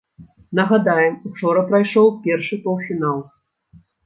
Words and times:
Нагадаем, 0.59 1.17
учора 1.31 1.61
прайшоў 1.69 2.07
першы 2.25 2.61
паўфінал. 2.65 3.23